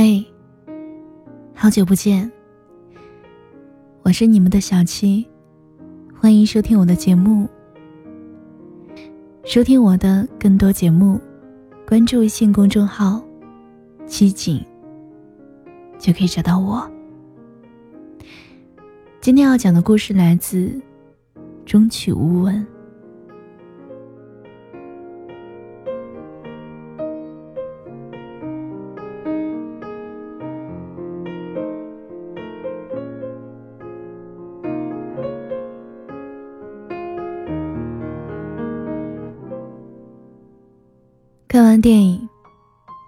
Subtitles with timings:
[0.00, 0.24] 嘿，
[1.56, 2.30] 好久不见，
[4.04, 5.26] 我是你们的小七，
[6.14, 7.48] 欢迎收听我的节目。
[9.44, 11.20] 收听我的更多节目，
[11.84, 13.20] 关注微信公众号
[14.06, 14.64] “七景”，
[15.98, 16.88] 就可以找到我。
[19.20, 20.58] 今天要讲的故事来自
[21.66, 22.54] 《终曲无闻》。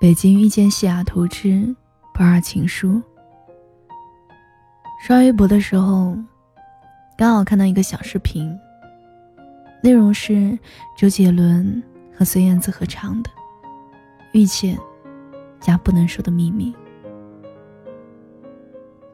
[0.00, 1.76] 北京遇见西雅图之
[2.14, 2.88] 不二情书》，
[4.98, 6.16] 刷微博的时候，
[7.18, 8.58] 刚好看到一个小视频，
[9.82, 10.58] 内容是
[10.96, 11.82] 周杰伦
[12.16, 13.30] 和孙燕姿合唱的
[14.32, 14.78] 《遇见
[15.60, 16.72] 加不能说的秘密》。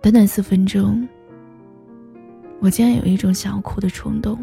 [0.01, 1.05] 短短四分钟，
[2.61, 4.39] 我竟然有一种想要哭的冲动。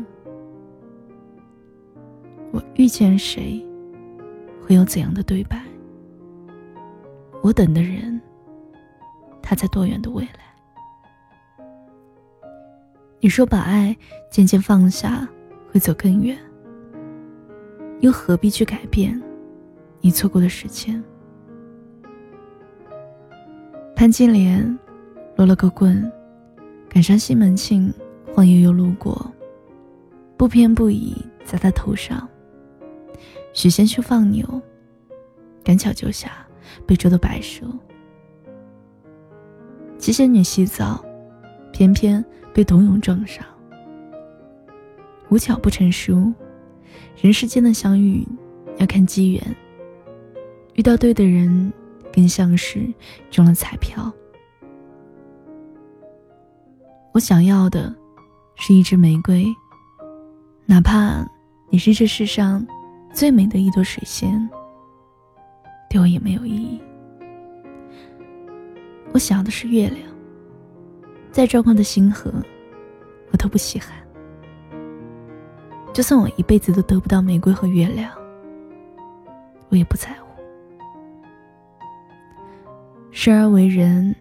[2.52, 3.66] 我遇见谁？
[4.62, 5.58] 会有怎样的对白？
[7.44, 8.22] 我等的人，
[9.42, 11.68] 他在多远的未来？
[13.20, 13.94] 你说把爱
[14.32, 15.28] 渐渐放下
[15.70, 16.38] 会走更远，
[18.00, 19.22] 又何必去改变
[20.00, 21.04] 你错过的时间？
[23.94, 24.80] 潘金莲
[25.36, 26.10] 落了个棍，
[26.88, 27.94] 赶上西门庆
[28.34, 29.30] 晃悠悠路过，
[30.38, 32.26] 不偏不倚在他头上。
[33.52, 34.48] 许仙去放牛，
[35.62, 36.32] 赶巧救下
[36.86, 37.66] 被捉的白蛇。
[39.98, 41.04] 七仙女洗澡，
[41.72, 43.46] 偏偏被董永撞上。
[45.30, 46.32] 无巧不成书，
[47.22, 48.28] 人世间的相遇
[48.78, 49.56] 要看机缘。
[50.76, 51.72] 遇到对的人，
[52.14, 52.86] 更像是
[53.32, 54.12] 中了彩票。
[57.14, 57.94] 我想要的，
[58.56, 59.46] 是一支玫瑰，
[60.66, 61.26] 哪怕
[61.70, 62.66] 你是这世上。
[63.14, 64.50] 最美的一朵水仙，
[65.94, 66.82] 对我也没有意义。
[69.12, 70.02] 我想要的是月亮，
[71.32, 72.34] 再壮观的星河，
[73.30, 73.96] 我都不稀罕。
[75.94, 78.12] 就算我一辈子都得不到玫瑰和月亮，
[79.70, 80.42] 我也不在乎。
[83.12, 84.16] 生而为人，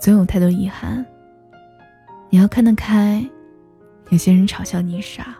[0.00, 1.06] 总有太多遗憾。
[2.28, 3.24] 你要看得开，
[4.08, 5.36] 有些人嘲笑你傻，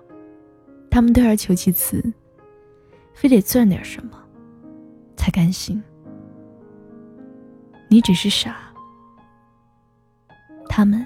[0.89, 2.01] 他们退而求其次。
[3.13, 4.24] 非得赚点什么，
[5.25, 5.83] 才甘心。
[7.89, 8.55] 你只是傻，
[10.69, 11.03] 他们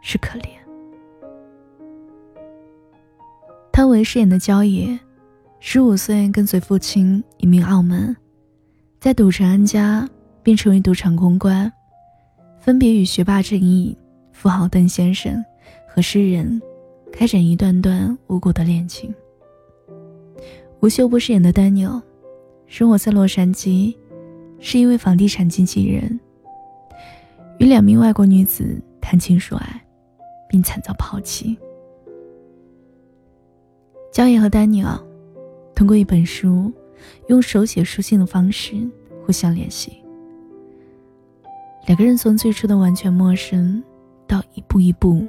[0.00, 0.46] 是可怜。
[3.72, 4.96] 汤唯饰演的焦野，
[5.58, 8.16] 十五岁跟随父亲移民澳门，
[9.00, 10.08] 在赌城安家，
[10.44, 11.72] 并成为赌场公关，
[12.60, 13.98] 分别与学霸郑毅、
[14.30, 15.44] 富豪邓先生
[15.88, 16.62] 和诗人
[17.12, 19.12] 开展一段段无果的恋情。
[20.78, 22.00] 吴秀波饰演的丹尼尔，
[22.68, 23.96] 生活在洛杉矶，
[24.60, 26.20] 是一位房地产经纪人。
[27.58, 29.84] 与两名外国女子谈情说爱，
[30.48, 31.58] 并惨遭抛弃。
[34.12, 34.98] 江野和丹尼尔
[35.74, 36.70] 通过一本书，
[37.28, 38.76] 用手写书信的方式
[39.24, 40.04] 互相联系。
[41.86, 43.82] 两个人从最初的完全陌生，
[44.26, 45.26] 到一步一步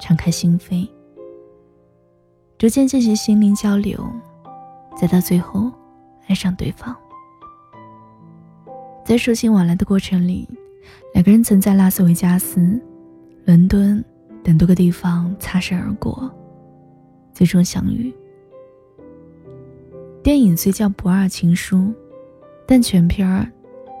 [0.00, 0.88] 敞开心扉，
[2.56, 3.98] 逐渐进行心灵交流。
[4.96, 5.70] 再到最后，
[6.28, 6.94] 爱上对方。
[9.04, 10.46] 在书信往来的过程里，
[11.14, 12.80] 两个人曾在拉斯维加斯、
[13.46, 14.04] 伦敦
[14.44, 16.30] 等多个地方擦身而过，
[17.32, 18.14] 最终相遇。
[20.22, 21.76] 电影虽叫《不二情书》，
[22.66, 23.50] 但全片儿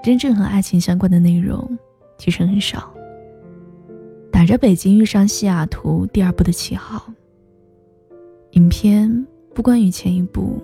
[0.04, 1.78] 真正和爱情相关的内容
[2.18, 2.92] 其实很少。
[4.30, 7.10] 打着北京遇上西雅图第二部的旗号，
[8.50, 10.62] 影片不关于前一部。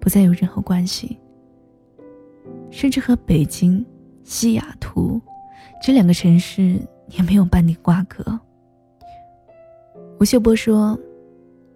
[0.00, 1.18] 不再有任何关系，
[2.70, 3.84] 甚至和北京、
[4.24, 5.20] 西雅图
[5.82, 8.40] 这两个城市也没有半点瓜葛。
[10.18, 10.98] 吴秀波说：“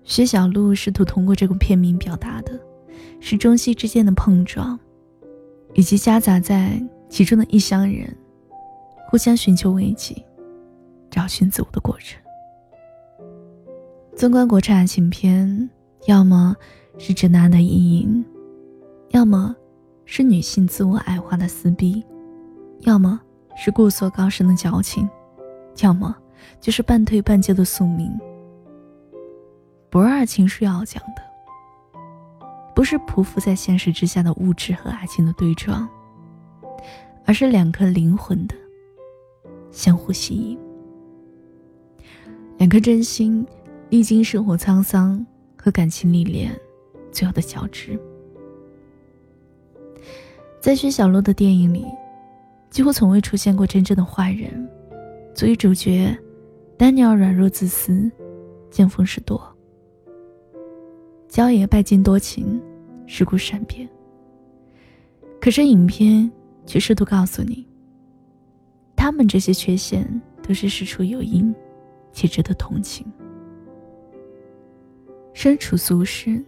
[0.04, 2.58] 薛小璐试图通过这个片名表达的，
[3.20, 4.78] 是中西之间的碰撞，
[5.74, 8.14] 以及夹杂在其中的异乡人
[9.08, 10.14] 互相寻求慰藉、
[11.10, 12.18] 找寻自我的过程。”
[14.16, 15.68] 纵观国产爱情片，
[16.06, 16.56] 要么……
[16.98, 18.24] 是直男的意淫，
[19.10, 19.54] 要么
[20.04, 22.04] 是女性自我矮化的撕逼，
[22.80, 23.20] 要么
[23.56, 25.08] 是故作高深的矫情，
[25.80, 26.14] 要么
[26.60, 28.10] 就是半推半就的宿命。
[29.90, 31.22] 不二情书要讲的，
[32.74, 35.88] 不是匍匐在现实之下的物质和爱情的对撞，
[37.24, 38.54] 而是两颗灵魂的
[39.70, 40.58] 相互吸引，
[42.58, 43.46] 两颗真心
[43.88, 45.24] 历经生活沧桑
[45.56, 46.52] 和感情历练，
[47.14, 47.98] 最后的交织。
[50.60, 51.86] 在薛小璐的电影里，
[52.70, 54.68] 几乎从未出现过真正的坏人。
[55.34, 56.16] 作为主角，
[56.76, 58.10] 丹尼尔软弱自私，
[58.70, 59.38] 见风使舵；
[61.28, 62.60] 焦爷拜金多情，
[63.06, 63.88] 世故善变。
[65.40, 66.30] 可是影片
[66.66, 67.66] 却试图告诉你，
[68.96, 70.08] 他们这些缺陷
[70.42, 71.54] 都是事出有因，
[72.12, 73.06] 且值得同情。
[75.34, 76.42] 身处俗世，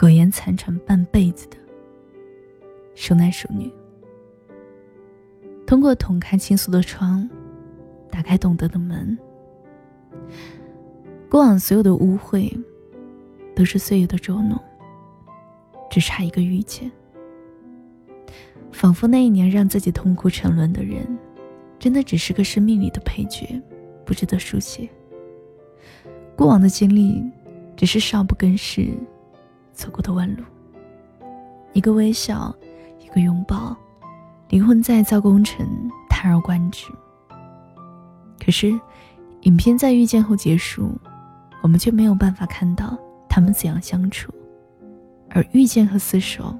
[0.00, 1.58] 苟延残喘半辈子的
[2.94, 3.70] 熟男熟女，
[5.66, 7.28] 通过捅开倾诉的窗。
[8.10, 9.16] 打开懂得的门，
[11.28, 12.50] 过往所有的污秽，
[13.54, 14.58] 都是岁月的捉弄，
[15.90, 16.90] 只差一个遇见。
[18.72, 21.06] 仿佛那一年让自己痛哭沉沦的人，
[21.78, 23.46] 真的只是个生命里的配角，
[24.04, 24.88] 不值得书写。
[26.34, 27.22] 过往的经历，
[27.76, 28.88] 只是少不更事
[29.80, 30.44] 走过的弯路。
[31.72, 32.54] 一个微笑，
[33.02, 33.74] 一个拥抱，
[34.50, 35.66] 灵魂再造工程，
[36.10, 36.86] 叹而观之。
[38.38, 38.78] 可是，
[39.42, 40.92] 影片在遇见后结束，
[41.62, 44.30] 我们却没有办法看到他们怎样相处。
[45.30, 46.54] 而遇见和厮守，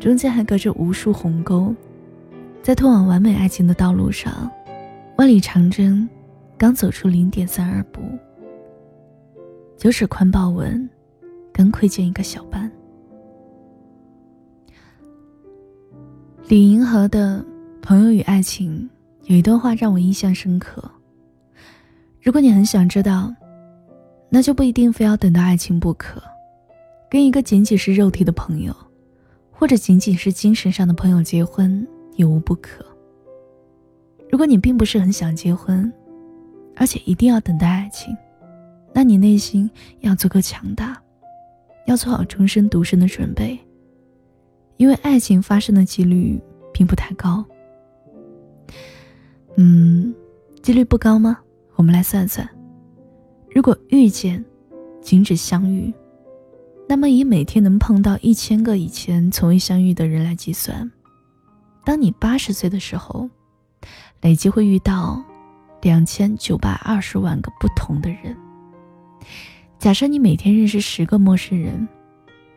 [0.00, 1.74] 中间还隔着无数鸿沟，
[2.62, 4.50] 在通往完美爱情的道路上，
[5.18, 6.08] 万里长征
[6.56, 8.00] 刚走出零点三二步，
[9.76, 10.88] 九尺宽豹纹
[11.56, 12.70] 刚窥见一个小斑。
[16.48, 17.42] 李银河的
[17.80, 18.86] 朋友与爱情。
[19.24, 20.88] 有一段话让我印象深刻。
[22.22, 23.34] 如果你很想知道，
[24.28, 26.22] 那就不一定非要等到爱情不可。
[27.10, 28.72] 跟一个仅仅是肉体的朋友，
[29.50, 32.84] 或者仅仅是精神上的朋友结婚，也无不可。
[34.30, 35.92] 如果你并不是很想结婚，
[36.76, 38.16] 而且一定要等待爱情，
[38.92, 39.68] 那你内心
[40.02, 40.96] 要足够强大，
[41.86, 43.58] 要做好终身独身的准备，
[44.76, 46.40] 因为爱情发生的几率
[46.72, 47.44] 并不太高。
[49.56, 50.14] 嗯，
[50.62, 51.38] 几率不高吗？
[51.76, 52.48] 我们来算算，
[53.54, 54.44] 如果遇见，
[55.00, 55.92] 仅止相遇，
[56.88, 60.90] 那么以每天能碰到一千个以前从未相遇的人来计算，
[61.84, 63.30] 当你八十岁的时候，
[64.22, 65.22] 累计会遇到
[65.82, 68.36] 两千九百二十万个不同的人。
[69.78, 71.86] 假设你每天认识十个陌生人，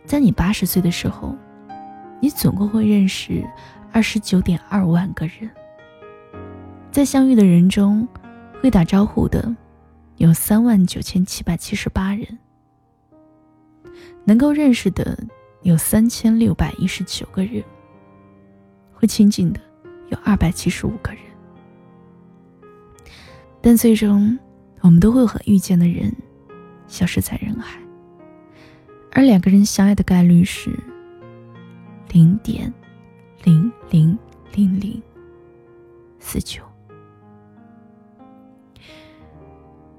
[0.06, 1.36] 在你八十岁的时候，
[2.22, 3.46] 你总共会认识
[3.92, 5.50] 二十九点二万个人。
[6.92, 8.08] 在相遇的人中，
[8.62, 9.56] 会打招呼的
[10.18, 12.26] 有三万九千七百七十八人，
[14.24, 15.18] 能够认识的
[15.62, 17.64] 有三千六百一十九个人，
[18.94, 19.60] 会亲近的
[20.08, 21.22] 有二百七十五个人。
[23.62, 24.40] 但最终，
[24.80, 26.12] 我们都会和遇见的人
[26.90, 27.80] 消失在人海，
[29.14, 30.78] 而两个人相爱的概率是
[32.12, 32.74] 零点
[33.44, 34.18] 零零
[34.54, 35.02] 零零
[36.20, 36.62] 四九。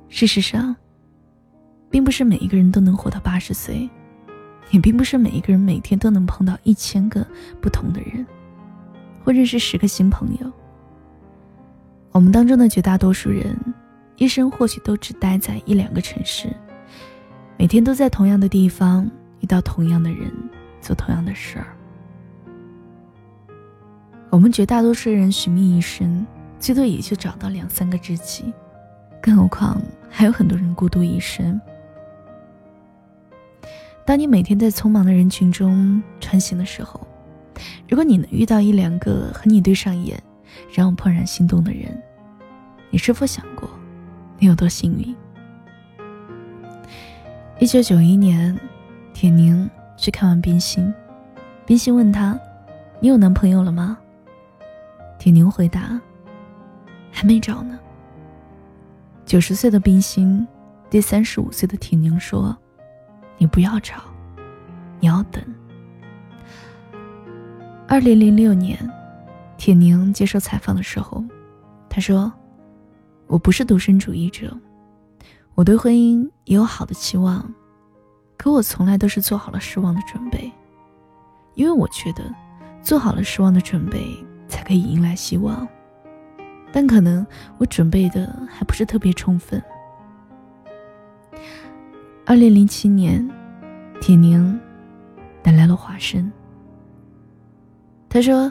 [0.08, 0.76] 事实上，
[1.88, 3.88] 并不是每一个人都能活到八十岁，
[4.70, 7.26] 也并不是每一个人每天都能碰到一千个
[7.60, 8.26] 不同的人，
[9.24, 10.52] 或认识十个新朋友。
[12.10, 13.56] 我们当中的绝大多数人，
[14.16, 16.48] 一生或许都只待在一两个城市，
[17.60, 19.06] 每天都在同样的地方
[19.40, 20.32] 遇到同样的人，
[20.80, 21.66] 做同样的事儿。
[24.30, 26.26] 我们绝大多数人寻觅一生，
[26.58, 28.50] 最多也就找到两三个知己。
[29.20, 31.60] 更何况还有很多人孤独一生。
[34.06, 37.06] 当你每天在匆忙的人群中穿行的时候，
[37.86, 40.18] 如果你能遇到一两个和你对上眼，
[40.72, 42.02] 让我怦然心动的人，
[42.88, 43.68] 你是否想过，
[44.38, 45.14] 你有多幸运？
[47.60, 48.58] 一九九一年，
[49.12, 50.92] 铁凝去看完冰心，
[51.66, 52.40] 冰心问他
[53.00, 53.98] ：“你有男朋友了吗？”
[55.20, 56.00] 铁凝回答
[57.12, 57.78] ：“还没找呢。”
[59.26, 60.48] 九十岁的冰心
[60.88, 62.56] 对三十五岁的铁凝说
[63.36, 63.96] ：“你不要找，
[64.98, 65.44] 你要等。”
[67.86, 68.78] 二零零六年，
[69.58, 71.22] 铁凝接受采访的时候，
[71.90, 72.32] 他说
[73.28, 74.50] ：“我不是独身主义者，
[75.60, 77.46] 我对婚姻也有好的期望，
[78.38, 80.50] 可我从来都是做好了失望的准备，
[81.54, 82.34] 因为我觉得
[82.82, 84.16] 做好了失望的准备，
[84.48, 85.68] 才可以迎来希望。”
[86.72, 87.26] 但可能
[87.58, 89.62] 我准备的还不是特别充分。
[92.24, 93.30] 二零零七年，
[94.00, 94.58] 铁凝
[95.42, 96.32] 带来了华生。
[98.08, 98.50] 他说：“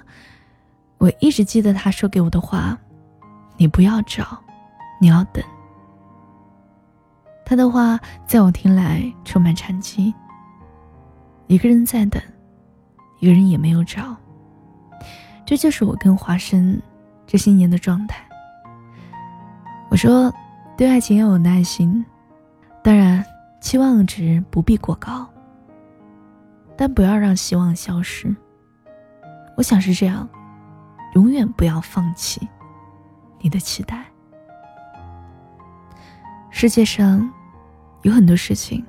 [0.99, 2.77] 我一直记得他说给我的话
[3.57, 4.39] ：“你不要找，
[5.01, 5.43] 你要等。”
[7.49, 10.13] 他的话在我听来充满禅机。
[11.47, 12.21] 一个人在等，
[13.19, 14.15] 一个人也没有找。
[15.47, 16.79] 这就是我跟华生
[17.25, 18.23] 这些年的状态。
[19.89, 20.31] 我说，
[20.77, 22.05] 对爱情要有耐心，
[22.83, 23.25] 当然
[23.59, 25.27] 期望值不必过高，
[26.77, 28.31] 但不要让希望消失。
[29.57, 30.29] 我想是这样。
[31.15, 32.47] 永远不要放弃
[33.39, 34.05] 你的期待。
[36.51, 37.27] 世界上
[38.01, 38.85] 有很多事情，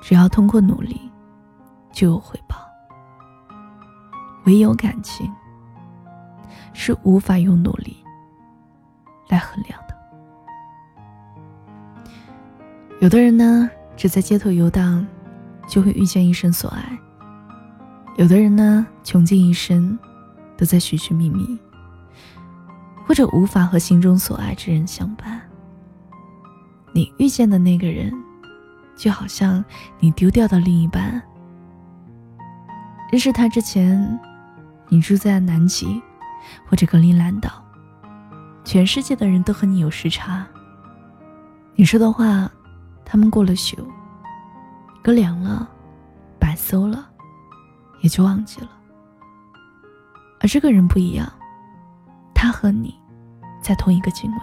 [0.00, 1.00] 只要通过努力，
[1.92, 2.56] 就有回报。
[4.44, 5.30] 唯有感情
[6.72, 7.96] 是无法用努力
[9.28, 9.96] 来衡量的。
[13.00, 15.06] 有的人呢，只在街头游荡，
[15.66, 16.82] 就会遇见一生所爱；
[18.16, 19.98] 有的人呢，穷尽一生。
[20.54, 21.58] 都在寻寻觅觅，
[23.04, 25.40] 或者无法和心中所爱之人相伴。
[26.92, 28.12] 你遇见的那个人，
[28.96, 29.64] 就好像
[29.98, 31.20] 你丢掉的另一半。
[33.10, 34.20] 认识他之前，
[34.88, 36.00] 你住在南极
[36.66, 37.50] 或者格陵兰岛，
[38.64, 40.46] 全世界的人都和你有时差。
[41.74, 42.50] 你说的话，
[43.04, 43.76] 他们过了宿，
[45.02, 45.68] 搁凉了，
[46.38, 47.08] 白馊了，
[48.00, 48.70] 也就忘记了。
[50.40, 51.30] 而这个人不一样，
[52.34, 52.94] 他和你
[53.62, 54.38] 在同一个经纬。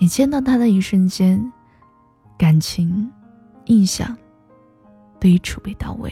[0.00, 1.52] 你见到他的一瞬间，
[2.38, 3.12] 感情、
[3.66, 4.16] 印象
[5.20, 6.10] 都已储备到位，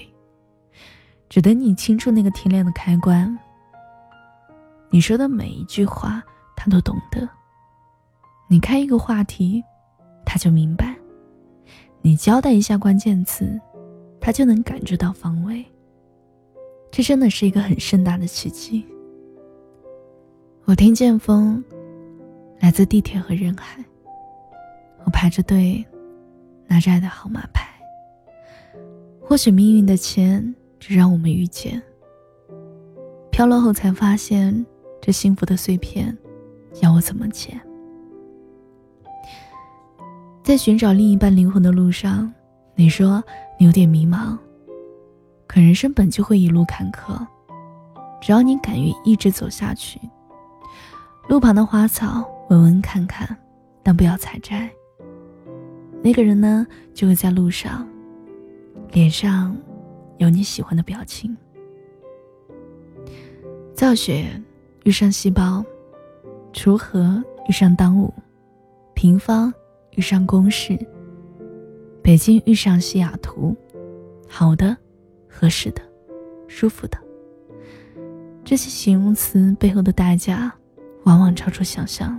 [1.31, 3.37] 只等你清楚那个天亮的开关。
[4.91, 6.23] 你说的每一句话，
[6.55, 7.27] 他都懂得；
[8.47, 9.65] 你开一个话题，
[10.27, 10.95] 他就明白；
[12.03, 13.59] 你交代一下关键词，
[14.21, 15.65] 他就能感知到方位。
[16.91, 18.85] 这真的是一个很盛大的奇迹。
[20.67, 21.65] 我听见风
[22.61, 23.83] 来自地铁和人海，
[25.05, 25.85] 我排着队，
[26.67, 27.69] 拿着爱的号码牌。
[29.23, 31.81] 或许命运的签只让我们遇见，
[33.31, 34.65] 飘落后才发现
[35.01, 36.17] 这幸福的碎片，
[36.81, 37.61] 要我怎么捡？
[40.43, 42.33] 在寻找另一半灵魂的路上，
[42.75, 43.23] 你说
[43.59, 44.37] 你有点迷茫。
[45.47, 47.27] 可人生本就会一路坎坷，
[48.21, 50.01] 只要你敢于一直走下去，
[51.29, 53.37] 路旁的花草闻闻看看，
[53.83, 54.71] 但不要采摘。
[56.03, 57.87] 那个人呢，就会在路上，
[58.93, 59.57] 脸上
[60.17, 61.37] 有你喜欢的表情。
[63.75, 64.29] 造血
[64.85, 65.65] 遇上细胞，
[66.53, 68.13] 锄禾遇上当午，
[68.95, 69.53] 平方
[69.97, 70.79] 遇上公式，
[72.03, 73.57] 北京遇上西雅图，
[74.29, 74.77] 好的。
[75.31, 75.83] 合适的，
[76.49, 76.99] 舒服的，
[78.45, 80.53] 这些形容词背后的代价，
[81.05, 82.19] 往往超出想象。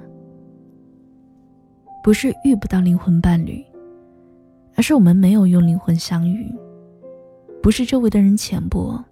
[2.04, 3.64] 不是遇不到灵魂伴侣，
[4.76, 6.52] 而是我们没有用灵魂相遇。
[7.62, 9.04] 不是周围的人浅薄，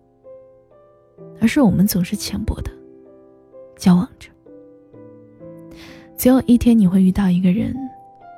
[1.41, 2.71] 而是我们总是浅薄的
[3.75, 4.29] 交往着。
[6.15, 7.75] 总有一天你会遇到一个人，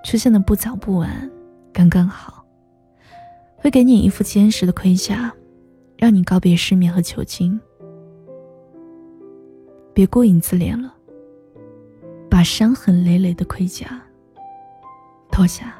[0.03, 1.29] 出现的不早不晚，
[1.71, 2.43] 刚刚好，
[3.55, 5.33] 会给你一副坚实的盔甲。
[5.97, 7.59] 让你告别失眠和酒精，
[9.93, 10.95] 别顾影自怜了，
[12.29, 14.01] 把伤痕累累的盔甲
[15.39, 15.73] 脱下，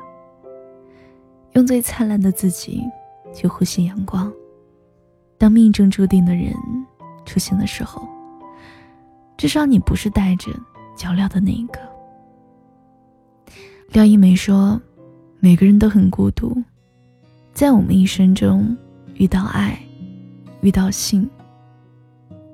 [1.52, 2.82] 用最灿烂的自己
[3.34, 4.32] 去呼吸阳光。
[5.38, 6.54] 当命中注定的人
[7.26, 8.08] 出现的时候，
[9.36, 10.50] 至少你不是带着
[10.96, 11.80] 脚镣的那一个。
[13.90, 14.82] 廖一梅说
[15.42, 16.56] ：“每个人都很孤独，
[17.54, 18.78] 在我们一生中
[19.16, 19.78] 遇到爱。”
[20.64, 21.30] 遇到性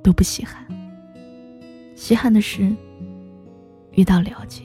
[0.04, 0.66] 都不稀罕，
[1.96, 2.76] 稀罕的是
[3.92, 4.64] 遇到了解。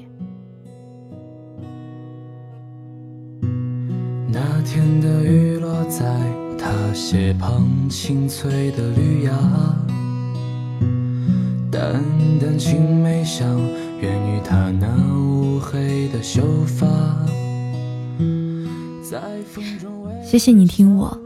[4.32, 6.04] 那天的雨落在
[6.56, 9.32] 他鞋旁清脆的绿芽，
[11.68, 12.00] 淡
[12.38, 13.58] 淡青梅香
[14.00, 14.86] 源于他那
[15.18, 16.86] 乌黑的秀发。
[20.24, 21.18] 谢谢你听我，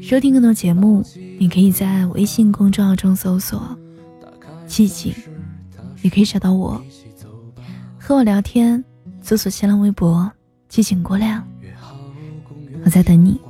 [0.00, 1.04] 收听更多节目。
[1.38, 3.60] 你可以在微信公众号中搜索
[4.66, 5.12] “寂静”，
[6.00, 6.82] 也可以找到我，
[7.98, 8.82] 和我聊天。
[9.20, 10.30] 搜索新浪微博
[10.70, 11.46] “寂静过亮”，
[12.84, 13.43] 我在等你。